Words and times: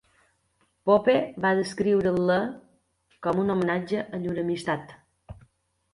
Pope 0.89 1.13
va 1.43 1.51
descriure-la 1.59 2.39
com 3.27 3.45
un 3.45 3.55
homenatge 3.57 4.03
a 4.19 4.25
llur 4.25 4.37
amistat. 4.49 5.01